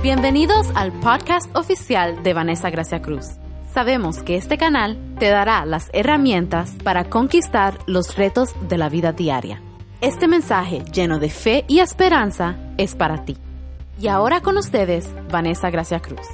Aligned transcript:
Bienvenidos 0.00 0.68
al 0.76 0.92
podcast 0.92 1.54
oficial 1.56 2.22
de 2.22 2.32
Vanessa 2.32 2.70
Gracia 2.70 3.02
Cruz. 3.02 3.30
Sabemos 3.74 4.22
que 4.22 4.36
este 4.36 4.56
canal 4.56 4.96
te 5.18 5.28
dará 5.28 5.66
las 5.66 5.90
herramientas 5.92 6.70
para 6.84 7.10
conquistar 7.10 7.76
los 7.88 8.14
retos 8.14 8.54
de 8.68 8.78
la 8.78 8.88
vida 8.88 9.10
diaria. 9.10 9.60
Este 10.00 10.28
mensaje 10.28 10.84
lleno 10.92 11.18
de 11.18 11.30
fe 11.30 11.64
y 11.66 11.80
esperanza 11.80 12.56
es 12.76 12.94
para 12.94 13.24
ti. 13.24 13.36
Y 14.00 14.06
ahora 14.06 14.40
con 14.40 14.56
ustedes, 14.56 15.12
Vanessa 15.32 15.68
Gracia 15.68 15.98
Cruz. 15.98 16.28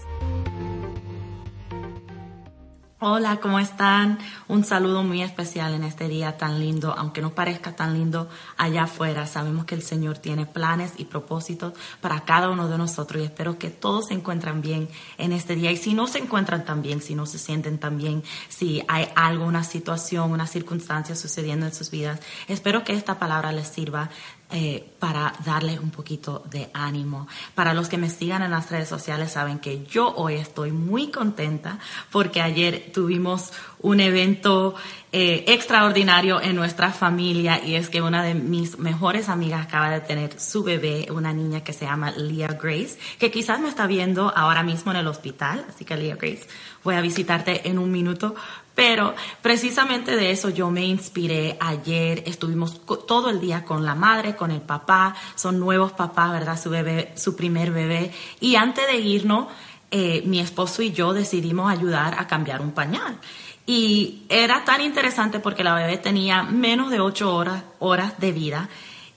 Hola, 3.06 3.38
¿cómo 3.38 3.58
están? 3.58 4.18
Un 4.48 4.64
saludo 4.64 5.02
muy 5.02 5.20
especial 5.20 5.74
en 5.74 5.84
este 5.84 6.08
día 6.08 6.38
tan 6.38 6.58
lindo, 6.58 6.94
aunque 6.96 7.20
no 7.20 7.34
parezca 7.34 7.77
tan 7.77 7.92
lindo 7.92 8.30
allá 8.56 8.84
afuera. 8.84 9.27
Sabemos 9.27 9.66
que 9.66 9.74
el 9.74 9.82
Señor 9.82 10.16
tiene 10.16 10.46
planes 10.46 10.94
y 10.96 11.04
propósitos 11.04 11.74
para 12.00 12.24
cada 12.24 12.48
uno 12.48 12.66
de 12.66 12.78
nosotros 12.78 13.20
y 13.20 13.27
espero 13.27 13.58
que 13.58 13.68
todos 13.68 14.06
se 14.06 14.14
encuentren 14.14 14.62
bien 14.62 14.88
en 15.18 15.32
este 15.32 15.55
día. 15.55 15.70
Y 15.70 15.77
si 15.77 15.92
no 15.92 16.06
se 16.06 16.20
encuentran 16.20 16.64
tan 16.64 16.80
bien, 16.80 17.02
si 17.02 17.14
no 17.14 17.27
se 17.27 17.38
sienten 17.38 17.78
tan 17.78 17.98
bien, 17.98 18.22
si 18.48 18.82
hay 18.88 19.08
algo, 19.16 19.44
una 19.44 19.64
situación, 19.64 20.32
una 20.32 20.47
circunstancia 20.47 21.14
sucediendo 21.14 21.66
en 21.66 21.75
sus 21.75 21.91
vidas, 21.91 22.20
espero 22.48 22.84
que 22.84 22.94
esta 22.94 23.19
palabra 23.19 23.52
les 23.52 23.69
sirva 23.69 24.08
eh, 24.56 24.84
para 25.00 25.34
darles 25.44 25.80
un 25.80 25.91
poquito 25.91 26.44
de 26.48 26.70
ánimo. 26.72 27.27
Para 27.56 27.74
los 27.74 27.88
que 27.88 27.98
me 27.98 28.08
sigan 28.08 28.41
en 28.41 28.52
las 28.52 28.70
redes 28.70 28.88
sociales 28.88 29.33
saben 29.33 29.58
que 29.58 29.84
yo 29.84 30.14
hoy 30.14 30.34
estoy 30.34 30.70
muy 30.70 31.08
contenta 31.08 31.80
porque 32.12 32.41
ayer 32.41 32.92
tuvimos 32.94 33.52
un 33.80 33.98
evento 33.98 34.77
eh, 35.10 35.44
extraordinario 35.48 36.41
en 36.41 36.55
nuestra 36.55 36.92
familia 36.92 37.64
y 37.64 37.75
es 37.75 37.91
que 37.91 38.00
una 38.00 38.22
de 38.22 38.34
mis 38.34 38.78
mejores 38.78 39.28
amigas 39.28 39.66
acaba 39.66 39.91
de 39.91 40.00
tener 40.00 40.38
su 40.38 40.62
bebé, 40.62 41.08
una 41.10 41.32
niña 41.32 41.64
que 41.64 41.72
se 41.72 41.84
llama 41.84 42.12
Leah 42.12 42.56
Grace, 42.60 42.97
que 43.19 43.32
quizás 43.32 43.58
me 43.60 43.69
está 43.69 43.88
viendo 43.88 44.32
ahora 44.36 44.62
mismo 44.62 44.92
en 44.92 44.98
el 44.98 45.08
hospital, 45.08 45.64
así 45.69 45.84
que 45.84 45.97
Leah 45.97 46.14
Grace, 46.16 46.47
voy 46.84 46.94
a 46.94 47.00
visitarte 47.00 47.69
en 47.69 47.78
un 47.78 47.91
minuto, 47.91 48.36
pero 48.75 49.14
precisamente 49.41 50.17
de 50.17 50.30
eso 50.30 50.50
yo 50.50 50.70
me 50.70 50.84
inspiré 50.84 51.56
ayer. 51.61 52.25
Estuvimos 52.27 52.81
todo 53.06 53.31
el 53.31 53.41
día 53.41 53.64
con 53.64 53.84
la 53.84 53.94
madre, 53.94 54.34
con 54.34 54.50
el 54.50 54.61
papá. 54.61 55.14
Son 55.36 55.61
nuevos 55.61 55.92
papás, 55.92 56.33
¿verdad? 56.33 56.61
Su 56.61 56.70
bebé, 56.70 57.12
su 57.16 57.36
primer 57.36 57.70
bebé. 57.70 58.12
Y 58.41 58.56
antes 58.56 58.86
de 58.86 58.97
irnos, 58.97 59.47
eh, 59.91 60.22
mi 60.27 60.41
esposo 60.41 60.83
y 60.83 60.91
yo 60.91 61.12
decidimos 61.12 61.70
ayudar 61.70 62.16
a 62.19 62.27
cambiar 62.27 62.61
un 62.61 62.72
pañal. 62.72 63.19
Y 63.64 64.25
era 64.28 64.64
tan 64.64 64.81
interesante 64.81 65.38
porque 65.38 65.62
la 65.62 65.75
bebé 65.75 65.97
tenía 65.98 66.42
menos 66.42 66.91
de 66.91 67.00
ocho 67.00 67.34
horas, 67.34 67.62
horas 67.78 68.19
de 68.19 68.33
vida. 68.33 68.69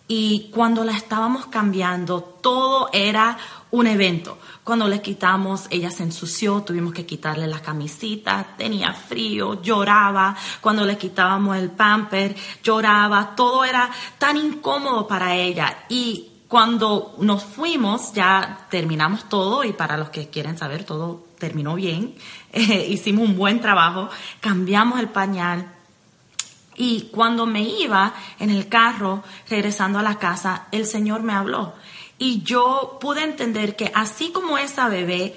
Y 0.07 0.49
cuando 0.53 0.85
la 0.85 0.93
estábamos 0.93 1.47
cambiando, 1.47 2.21
todo 2.21 2.89
era 2.93 3.37
un 3.71 3.87
evento. 3.87 4.37
Cuando 4.63 4.87
le 4.87 5.01
quitamos, 5.01 5.67
ella 5.69 5.91
se 5.91 6.03
ensució, 6.03 6.61
tuvimos 6.61 6.93
que 6.93 7.05
quitarle 7.05 7.47
la 7.47 7.61
camisita, 7.61 8.55
tenía 8.57 8.93
frío, 8.93 9.61
lloraba. 9.61 10.35
Cuando 10.61 10.85
le 10.85 10.97
quitábamos 10.97 11.57
el 11.57 11.71
pamper, 11.71 12.35
lloraba. 12.63 13.35
Todo 13.35 13.65
era 13.65 13.89
tan 14.17 14.37
incómodo 14.37 15.07
para 15.07 15.35
ella. 15.35 15.85
Y 15.89 16.31
cuando 16.47 17.15
nos 17.19 17.43
fuimos, 17.43 18.13
ya 18.13 18.67
terminamos 18.69 19.27
todo 19.27 19.63
y 19.63 19.73
para 19.73 19.97
los 19.97 20.09
que 20.09 20.29
quieren 20.29 20.57
saber, 20.57 20.83
todo 20.83 21.25
terminó 21.37 21.75
bien. 21.75 22.15
Eh, 22.53 22.87
hicimos 22.89 23.27
un 23.27 23.37
buen 23.37 23.59
trabajo, 23.61 24.09
cambiamos 24.39 24.99
el 24.99 25.09
pañal. 25.09 25.73
Y 26.79 27.09
cuando 27.11 27.47
me 27.47 27.61
iba 27.61 28.13
en 28.39 28.51
el 28.51 28.69
carro 28.69 29.23
regresando 29.49 29.97
a 29.97 30.03
la 30.03 30.19
casa, 30.19 30.67
el 30.71 30.85
Señor 30.85 31.23
me 31.23 31.33
habló 31.33 31.73
y 32.19 32.43
yo 32.43 32.97
pude 32.99 33.23
entender 33.23 33.75
que 33.75 33.91
así 33.93 34.31
como 34.31 34.57
esa 34.57 34.89
bebé 34.89 35.35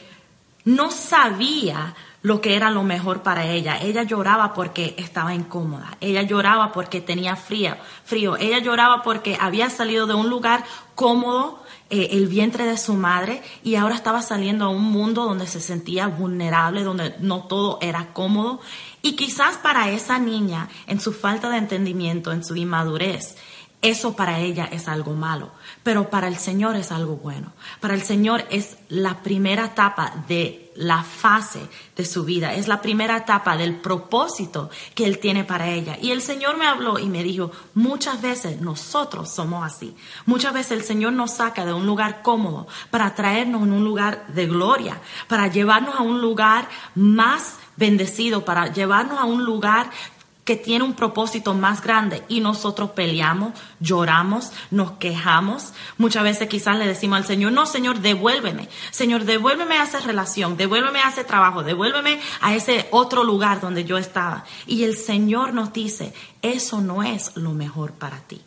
no 0.65 0.91
sabía 0.91 1.95
lo 2.23 2.41
que 2.41 2.55
era 2.55 2.71
lo 2.71 2.83
mejor 2.83 3.23
para 3.23 3.47
ella. 3.47 3.79
Ella 3.81 4.03
lloraba 4.03 4.53
porque 4.53 4.95
estaba 4.99 5.35
incómoda. 5.35 5.97
Ella 6.01 6.23
lloraba 6.23 6.73
porque 6.73 7.01
tenía 7.01 7.37
frío. 7.37 7.77
frío. 8.05 8.37
Ella 8.37 8.59
lloraba 8.59 9.03
porque 9.03 9.39
había 9.41 9.71
salido 9.71 10.07
de 10.07 10.15
un 10.15 10.29
lugar 10.29 10.65
cómodo, 10.95 11.63
eh, 11.89 12.09
el 12.13 12.27
vientre 12.27 12.65
de 12.65 12.77
su 12.77 12.93
madre, 12.95 13.43
y 13.65 13.77
ahora 13.77 13.95
estaba 13.95 14.21
saliendo 14.21 14.67
a 14.67 14.69
un 14.69 14.85
mundo 14.85 15.25
donde 15.25 15.47
se 15.47 15.61
sentía 15.61 16.09
vulnerable, 16.09 16.83
donde 16.83 17.15
no 17.21 17.45
todo 17.45 17.79
era 17.81 18.12
cómodo. 18.12 18.61
Y 19.01 19.17
quizás 19.17 19.57
para 19.57 19.91
esa 19.91 20.19
niña, 20.19 20.69
en 20.87 21.01
su 21.01 21.12
falta 21.12 21.49
de 21.49 21.57
entendimiento, 21.57 22.33
en 22.33 22.45
su 22.45 22.55
inmadurez, 22.55 23.37
eso 23.83 24.15
para 24.15 24.41
ella 24.41 24.69
es 24.71 24.89
algo 24.89 25.15
malo, 25.15 25.51
pero 25.83 26.11
para 26.11 26.29
el 26.29 26.37
Señor 26.37 26.77
es 26.77 26.93
algo 26.93 27.17
bueno. 27.17 27.53
Para 27.81 27.95
el 27.95 28.03
Señor 28.03 28.45
es 28.51 28.77
la 28.91 29.23
primera 29.23 29.67
etapa 29.67 30.13
de 30.29 30.71
la 30.75 31.03
fase 31.03 31.61
de 31.97 32.05
su 32.05 32.25
vida, 32.25 32.55
es 32.55 32.69
la 32.69 32.83
primera 32.83 33.17
etapa 33.17 33.57
del 33.57 33.77
propósito 33.77 34.69
que 34.95 35.07
Él 35.07 35.19
tiene 35.19 35.45
para 35.45 35.71
ella. 35.71 35.97
Y 36.01 36.11
el 36.11 36.21
Señor 36.21 36.59
me 36.59 36.67
habló 36.67 36.99
y 36.99 37.07
me 37.07 37.23
dijo, 37.23 37.53
muchas 37.73 38.21
veces 38.21 38.61
nosotros 38.61 39.31
somos 39.31 39.65
así. 39.65 39.97
Muchas 40.27 40.53
veces 40.53 40.73
el 40.73 40.85
Señor 40.85 41.15
nos 41.15 41.37
saca 41.37 41.65
de 41.65 41.73
un 41.73 41.87
lugar 41.87 42.21
cómodo 42.21 42.67
para 42.91 43.15
traernos 43.15 43.62
en 43.62 43.73
un 43.73 43.85
lugar 43.85 44.27
de 44.29 44.47
gloria, 44.47 45.01
para 45.27 45.49
llevarnos 45.49 45.95
a 45.95 46.03
un 46.03 46.21
lugar 46.21 46.69
más 46.95 47.57
bendecido, 47.77 48.45
para 48.45 48.71
llevarnos 48.73 49.19
a 49.19 49.25
un 49.25 49.45
lugar 49.45 49.91
que 50.50 50.56
tiene 50.56 50.84
un 50.84 50.94
propósito 50.94 51.55
más 51.55 51.81
grande 51.81 52.25
y 52.27 52.41
nosotros 52.41 52.91
peleamos, 52.91 53.53
lloramos, 53.78 54.50
nos 54.72 54.91
quejamos. 54.99 55.72
Muchas 55.97 56.25
veces 56.25 56.49
quizás 56.49 56.77
le 56.77 56.88
decimos 56.88 57.19
al 57.19 57.25
Señor, 57.25 57.53
no, 57.53 57.66
Señor, 57.66 58.00
devuélveme. 58.00 58.69
Señor, 58.91 59.27
devuélveme 59.27 59.77
a 59.77 59.84
esa 59.84 60.00
relación, 60.00 60.56
devuélveme 60.56 60.99
a 60.99 61.11
ese 61.11 61.22
trabajo, 61.22 61.62
devuélveme 61.62 62.19
a 62.41 62.53
ese 62.53 62.88
otro 62.91 63.22
lugar 63.22 63.61
donde 63.61 63.84
yo 63.84 63.97
estaba. 63.97 64.43
Y 64.66 64.83
el 64.83 64.97
Señor 64.97 65.55
nos 65.55 65.72
dice, 65.72 66.12
eso 66.43 66.81
no 66.81 67.05
es 67.05 67.37
lo 67.37 67.53
mejor 67.53 67.93
para 67.93 68.19
ti. 68.19 68.41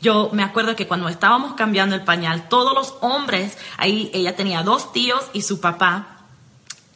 Yo 0.00 0.30
me 0.32 0.42
acuerdo 0.42 0.76
que 0.76 0.88
cuando 0.88 1.10
estábamos 1.10 1.56
cambiando 1.56 1.94
el 1.94 2.04
pañal, 2.04 2.48
todos 2.48 2.72
los 2.72 2.94
hombres, 3.02 3.58
ahí 3.76 4.10
ella 4.14 4.34
tenía 4.34 4.62
dos 4.62 4.94
tíos 4.94 5.26
y 5.34 5.42
su 5.42 5.60
papá, 5.60 6.19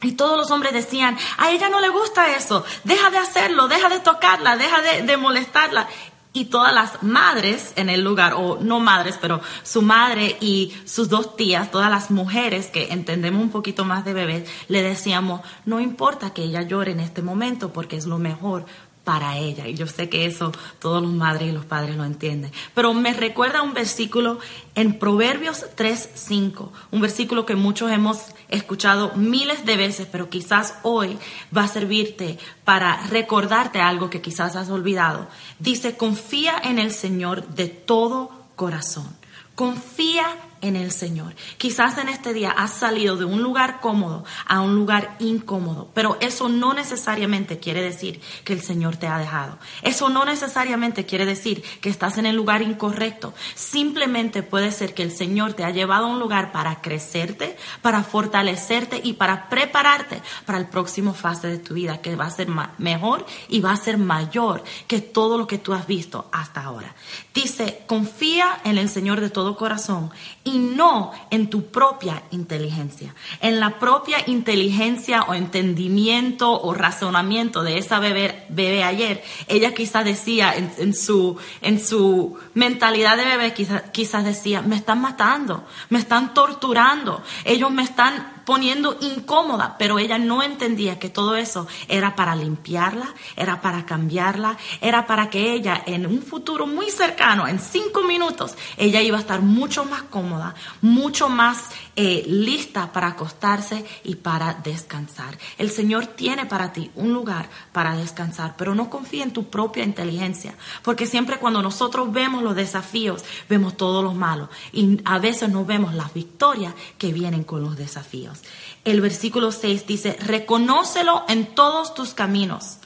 y 0.05 0.13
todos 0.13 0.37
los 0.37 0.51
hombres 0.51 0.73
decían, 0.73 1.17
a 1.39 1.51
ella 1.51 1.69
no 1.69 1.81
le 1.81 1.89
gusta 1.89 2.35
eso, 2.37 2.65
deja 2.85 3.11
de 3.11 3.19
hacerlo, 3.19 3.69
deja 3.69 3.89
de 3.89 4.01
tocarla, 4.01 4.57
deja 4.57 4.81
de, 4.81 5.17
molestarla. 5.17 5.89
Y 6.37 6.47
todas 6.47 6.75
las 6.75 7.01
madres 7.05 7.73
en 7.77 7.89
el 7.89 8.03
lugar, 8.03 8.35
o 8.35 8.59
no 8.61 8.81
madres, 8.81 9.19
pero 9.21 9.41
su 9.63 9.83
madre 9.83 10.37
y 10.41 10.75
sus 10.85 11.09
dos 11.09 11.37
tías, 11.37 11.71
todas 11.71 11.89
las 11.89 12.11
mujeres 12.11 12.67
que 12.67 12.93
entendemos 12.93 13.41
un 13.41 13.51
poquito 13.51 13.85
más 13.85 14.05
de 14.05 14.15
bebés, 14.15 14.51
le 14.67 14.83
decíamos, 14.83 15.43
no 15.65 15.79
importa 15.79 16.35
que 16.35 16.43
ella 16.43 16.63
llore 16.63 16.91
en 16.91 16.99
este 16.99 17.23
momento 17.23 17.73
porque 17.73 17.97
es 17.97 18.07
lo 18.07 18.19
mejor 18.19 18.67
para 19.05 19.37
ella. 19.37 19.69
Y 19.69 19.75
yo 19.75 19.87
sé 19.87 20.09
que 20.09 20.25
eso 20.25 20.51
todos 20.79 21.03
los 21.03 21.13
madres 21.13 21.51
y 21.51 21.53
los 21.53 21.67
padres 21.67 21.97
lo 21.97 22.05
entienden. 22.05 22.51
Pero 22.75 22.95
me 22.95 23.13
recuerda 23.13 23.63
un 23.63 23.75
versículo 23.75 24.39
en 24.75 24.99
Proverbios 24.99 25.67
3:5, 25.77 26.73
un 26.91 27.01
versículo 27.01 27.47
que 27.47 27.55
muchos 27.55 27.93
hemos 27.93 28.19
escuchado 28.49 29.13
miles 29.15 29.65
de 29.67 29.77
veces, 29.77 30.09
pero 30.11 30.31
quizás 30.31 30.75
hoy 30.83 31.19
va 31.57 31.65
a 31.65 31.69
servirte 31.69 32.39
para 32.65 33.07
recordarte 33.09 33.81
algo 33.81 34.11
que 34.11 34.23
quizás 34.23 34.57
has 34.57 34.71
olvidado. 34.71 35.29
Dice, 35.59 35.97
confía 35.97 36.55
en 36.65 36.79
el 36.79 36.91
Señor 36.93 37.47
de 37.49 37.69
todo 37.69 38.31
corazón. 38.57 39.09
Confía 39.55 40.27
en 40.65 40.77
el 40.77 40.93
Señor. 40.93 41.35
Quizás 41.59 41.99
en 41.99 42.09
este 42.09 42.33
día 42.33 42.51
has 42.51 42.73
salido 42.73 43.17
de 43.17 43.27
un 43.27 43.43
lugar 43.43 43.81
cómodo 43.81 44.25
a 44.47 44.63
un 44.63 44.75
lugar 44.75 45.15
incómodo, 45.19 45.91
pero 45.93 46.17
eso 46.21 46.49
no 46.49 46.73
necesariamente 46.73 47.59
quiere 47.59 47.83
decir 47.83 48.21
que 48.45 48.55
el 48.55 48.63
Señor 48.63 48.97
te 48.97 49.07
ha 49.07 49.19
dejado. 49.19 49.59
Eso 49.83 50.09
no 50.09 50.25
necesariamente 50.25 51.05
quiere 51.05 51.27
decir 51.27 51.63
que 51.83 51.91
estás 51.91 52.17
en 52.17 52.25
el 52.25 52.35
lugar 52.35 52.63
incorrecto. 52.63 53.35
Simplemente 53.55 54.43
puede 54.43 54.73
ser 54.73 54.95
que 54.95 55.03
el 55.03 55.13
Señor 55.13 55.53
te 55.53 55.65
ha 55.65 55.71
llevado 55.71 56.07
a 56.07 56.11
un 56.11 56.19
lugar 56.19 56.51
para 56.51 56.81
crecerte, 56.81 57.59
para 57.83 58.03
fortalecerte 58.03 59.01
y 59.05 59.13
para 59.13 59.51
prepararte 59.51 60.23
para 60.47 60.59
el 60.59 60.67
próximo 60.67 61.13
fase 61.13 61.49
de 61.49 61.59
tu 61.59 61.75
vida 61.75 62.01
que 62.01 62.17
va 62.17 62.25
a 62.25 62.31
ser 62.31 62.49
mejor 62.79 63.27
y 63.49 63.61
va 63.61 63.73
a 63.73 63.77
ser 63.77 63.99
mayor 63.99 64.65
que 64.87 65.03
todo 65.03 65.37
lo 65.37 65.47
que 65.47 65.59
tú 65.59 65.75
has 65.75 65.87
visto 65.87 66.27
hasta 66.33 66.63
ahora. 66.63 66.95
Dice, 67.35 67.83
confía 67.87 68.61
en 68.65 68.79
el 68.79 68.89
Señor 68.89 69.21
de 69.21 69.29
todo 69.29 69.57
corazón 69.57 70.11
y 70.43 70.54
y 70.55 70.59
no 70.59 71.11
en 71.31 71.51
tu 71.51 71.67
propia 71.67 72.23
inteligencia. 72.31 73.13
En 73.41 73.59
la 73.59 73.81
propia 73.81 74.19
inteligencia 74.27 75.25
o 75.25 75.35
entendimiento 75.35 76.63
o 76.63 76.73
razonamiento 76.73 77.65
de 77.65 77.79
esa 77.79 77.99
bebé, 77.99 78.47
bebé 78.51 78.85
ayer, 78.85 79.25
ella 79.49 79.75
quizás 79.75 80.05
decía 80.05 80.55
en, 80.55 80.95
su, 80.95 81.37
en 81.61 81.85
su 81.85 82.39
mentalidad 82.55 83.17
de 83.17 83.25
bebé, 83.25 83.53
quizás, 83.53 83.83
quizás 83.91 84.25
decía, 84.25 84.63
me 84.63 84.77
están 84.77 85.01
matando, 85.01 85.65
me 85.91 85.99
están 85.99 86.35
torturando, 86.35 87.25
ellos 87.45 87.73
me 87.73 87.83
están 87.83 88.34
poniendo 88.45 88.97
incómoda, 89.01 89.77
pero 89.79 89.99
ella 89.99 90.19
no 90.19 90.43
entendía 90.43 90.99
que 90.99 91.09
todo 91.09 91.37
eso 91.37 91.67
era 91.89 92.17
para 92.17 92.37
limpiarla, 92.37 93.15
era 93.37 93.61
para 93.61 93.87
cambiarla, 93.87 94.57
era 94.81 95.07
para 95.07 95.31
que 95.31 95.53
ella 95.53 95.83
en 95.87 96.07
un 96.07 96.23
futuro 96.23 96.67
muy 96.67 96.91
cercano, 96.91 97.47
en 97.47 97.59
cinco 97.59 98.03
minutos, 98.03 98.55
ella 98.77 99.03
iba 99.03 99.17
a 99.17 99.21
estar 99.21 99.41
mucho 99.41 99.85
más 99.85 100.03
cómoda, 100.03 100.55
mucho 100.81 101.29
más 101.29 101.71
eh, 101.97 102.25
lista 102.27 102.93
para 102.93 103.09
acostarse 103.09 103.85
y 104.03 104.17
para 104.17 104.55
descansar. 104.55 105.39
El 105.59 105.71
Señor 105.71 106.07
tiene 106.07 106.47
para 106.47 106.73
ti 106.73 106.91
un 106.95 107.13
lugar 107.13 107.49
para 107.73 107.97
descansar, 107.97 108.55
pero 108.57 108.75
no 108.75 108.91
confía 108.91 109.23
en 109.23 109.33
tu 109.33 109.45
propia 109.45 109.85
inteligencia, 109.85 110.55
porque 110.83 111.07
siempre 111.07 111.39
cuando 111.39 111.63
nosotros 111.63 112.13
vemos 112.13 112.43
los 112.43 112.57
desafíos, 112.57 113.25
vemos 113.49 113.77
todo 113.77 114.03
lo 114.03 114.13
malo 114.13 114.49
y 114.73 115.01
a 115.05 115.19
veces 115.19 115.51
no 115.51 115.65
vemos 115.65 115.95
las 115.95 116.13
victorias 116.13 116.75
que 116.99 117.13
vienen 117.13 117.45
con 117.45 117.63
los 117.63 117.77
desafíos. 117.77 118.41
El 118.85 119.01
versículo 119.01 119.53
6 119.53 119.87
dice, 119.87 120.17
reconócelo 120.21 121.25
en 121.29 121.55
todos 121.55 121.95
tus 121.95 122.15
caminos 122.15 122.79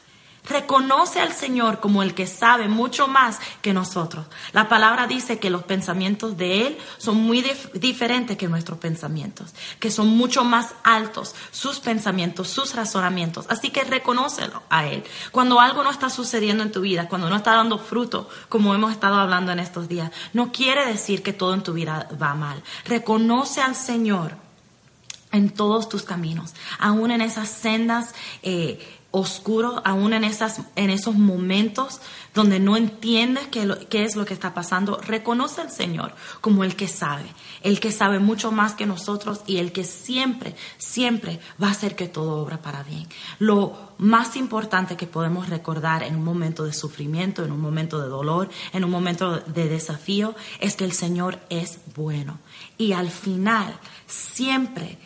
Reconoce 0.49 1.21
al 1.21 1.33
Señor 1.33 1.81
como 1.81 2.03
el 2.03 2.15
que 2.15 2.27
sabe 2.27 2.69
mucho 2.69 3.09
más 3.09 3.39
que 3.63 3.73
nosotros. 3.73 4.27
La 4.53 4.69
palabra 4.69 5.07
dice 5.07 5.39
que 5.39 5.51
los 5.51 5.65
pensamientos 5.65 6.37
de 6.37 6.67
Él 6.67 6.79
son 6.97 7.17
muy 7.17 7.45
diferentes 7.75 8.37
que 8.37 8.49
nuestros 8.49 8.79
pensamientos, 8.79 9.55
que 9.79 9.91
son 9.91 10.09
mucho 10.09 10.45
más 10.45 10.75
altos 10.85 11.35
sus 11.51 11.81
pensamientos, 11.81 12.49
sus 12.49 12.75
razonamientos. 12.75 13.47
Así 13.49 13.71
que 13.71 13.85
reconócelo 13.85 14.63
a 14.71 14.87
Él. 14.87 15.05
Cuando 15.33 15.61
algo 15.61 15.83
no 15.83 15.91
está 15.91 16.11
sucediendo 16.11 16.63
en 16.63 16.73
tu 16.73 16.81
vida, 16.81 17.09
cuando 17.09 17.29
no 17.29 17.37
está 17.37 17.55
dando 17.55 17.79
fruto, 17.79 18.29
como 18.49 18.75
hemos 18.75 18.93
estado 18.93 19.17
hablando 19.17 19.53
en 19.53 19.61
estos 19.61 19.89
días, 19.89 20.13
no 20.33 20.53
quiere 20.53 20.87
decir 20.87 21.23
que 21.23 21.33
todo 21.33 21.55
en 21.55 21.63
tu 21.63 21.73
vida 21.73 22.09
va 22.21 22.35
mal. 22.35 22.63
Reconoce 22.85 23.61
al 23.61 23.75
Señor 23.75 24.37
en 25.33 25.51
todos 25.51 25.89
tus 25.89 26.05
caminos, 26.05 26.55
aún 26.79 27.11
en 27.11 27.21
esas 27.21 27.49
sendas. 27.49 28.15
Eh, 28.43 28.95
oscuro, 29.11 29.81
aún 29.87 30.13
en, 30.13 30.23
esas, 30.23 30.61
en 30.77 30.91
esos 30.91 31.15
momentos 31.15 32.01
donde 32.35 32.61
no 32.61 32.77
entiendes 32.77 33.49
qué, 33.49 34.05
es 34.05 34.17
lo 34.17 34.27
que 34.27 34.35
está 34.35 34.53
pasando, 34.53 34.99
reconoce 34.99 35.63
al 35.63 35.71
Señor 35.71 36.15
como 36.43 36.63
el 36.63 36.77
que 36.77 36.89
sabe, 36.89 37.25
el 37.63 37.81
que 37.81 37.91
sabe 37.91 38.19
mucho 38.19 38.53
más 38.53 38.75
que 38.75 38.85
nosotros 38.85 39.41
y 39.47 39.57
el 39.57 39.73
que 39.73 39.85
siempre, 39.85 40.55
siempre 40.77 41.41
va 41.61 41.69
a 41.69 41.71
hacer 41.71 41.97
que 41.97 42.07
todo 42.07 42.43
obra 42.43 42.61
para 42.61 42.83
bien. 42.83 43.09
Lo 43.39 43.95
más 43.97 44.37
importante 44.37 44.97
que 44.97 45.07
podemos 45.07 45.49
recordar 45.49 46.03
en 46.03 46.15
un 46.15 46.25
momento 46.25 46.65
de 46.65 46.75
sufrimiento, 46.75 47.45
en 47.45 47.53
un 47.53 47.61
momento 47.61 48.01
de 48.01 48.09
dolor, 48.09 48.51
en 48.75 48.85
un 48.85 48.91
momento 48.91 49.39
de 49.41 49.69
desafío, 49.69 50.35
es 50.61 50.77
que 50.77 50.85
el 50.85 50.93
Señor 50.93 51.41
es 51.49 51.79
bueno. 51.97 52.39
Y 52.77 52.93
al 52.93 53.11
final, 53.11 53.75
siempre 54.07 54.99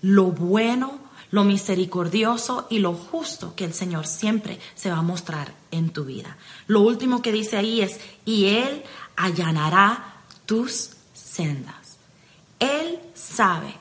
lo 0.00 0.26
bueno, 0.26 1.07
lo 1.30 1.44
misericordioso 1.44 2.66
y 2.70 2.78
lo 2.78 2.94
justo 2.94 3.54
que 3.54 3.64
el 3.64 3.74
Señor 3.74 4.06
siempre 4.06 4.58
se 4.74 4.90
va 4.90 4.98
a 4.98 5.02
mostrar 5.02 5.54
en 5.70 5.90
tu 5.90 6.04
vida. 6.04 6.36
Lo 6.66 6.80
último 6.80 7.22
que 7.22 7.32
dice 7.32 7.56
ahí 7.56 7.80
es, 7.80 8.00
y 8.24 8.46
Él 8.46 8.82
allanará 9.16 10.22
tus 10.46 10.90
sendas. 11.12 11.98
Él 12.58 12.98
sabe 13.14 13.74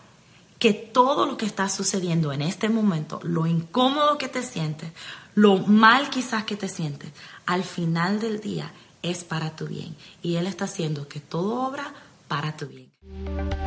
que 0.60 0.74
todo 0.74 1.26
lo 1.26 1.38
que 1.38 1.46
está 1.46 1.70
sucediendo 1.70 2.32
en 2.32 2.42
este 2.42 2.70
momento, 2.70 3.20
lo 3.24 3.46
incómodo 3.46 4.18
que 4.18 4.28
te 4.28 4.44
sientes, 4.44 4.92
lo 5.36 5.58
mal 5.58 6.10
quizás 6.10 6.46
que 6.46 6.56
te 6.56 6.68
sientes, 6.68 7.12
al 7.46 7.64
final 7.64 8.20
del 8.20 8.42
día 8.42 8.72
es 9.04 9.24
para 9.24 9.56
tu 9.56 9.68
bien. 9.68 9.96
Y 10.22 10.36
Él 10.36 10.48
está 10.48 10.66
haciendo 10.66 11.08
que 11.08 11.20
todo 11.20 11.68
obra 11.68 11.94
para 12.28 12.58
tu 12.58 12.68
bien. 12.68 12.92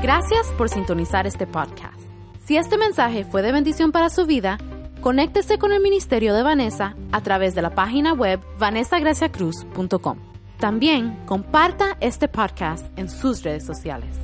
Gracias 0.03 0.49
por 0.59 0.69
sintonizar 0.69 1.27
este 1.27 1.47
podcast. 1.47 2.10
Si 2.51 2.57
este 2.57 2.79
mensaje 2.79 3.25
fue 3.25 3.43
de 3.43 3.53
bendición 3.53 3.93
para 3.93 4.11
su 4.11 4.27
vida, 4.27 4.59
conéctese 5.03 5.57
con 5.57 5.71
el 5.71 5.81
Ministerio 5.81 6.35
de 6.35 6.43
Vanessa 6.43 6.97
a 7.13 7.21
través 7.21 7.55
de 7.55 7.63
la 7.63 7.77
página 7.77 8.13
web 8.13 8.41
vanessagraciacruz.com. 8.59 10.19
También 10.59 11.17
comparta 11.27 11.97
este 12.01 12.27
podcast 12.27 12.85
en 12.99 13.09
sus 13.09 13.45
redes 13.45 13.65
sociales. 13.65 14.17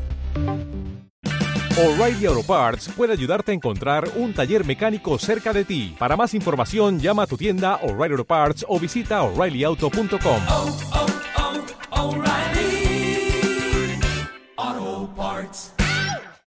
O'Reilly 1.78 2.26
Auto 2.26 2.42
Parts 2.42 2.88
puede 2.96 3.12
ayudarte 3.12 3.52
a 3.52 3.54
encontrar 3.54 4.08
un 4.16 4.34
taller 4.34 4.66
mecánico 4.66 5.16
cerca 5.20 5.52
de 5.52 5.64
ti. 5.64 5.94
Para 5.96 6.16
más 6.16 6.34
información, 6.34 6.98
llama 6.98 7.22
a 7.22 7.26
tu 7.28 7.36
tienda 7.36 7.76
O'Reilly 7.76 8.14
Auto 8.14 8.24
Parts 8.24 8.66
o 8.68 8.80
visita 8.80 9.22
oreillyauto.com. 9.22 10.42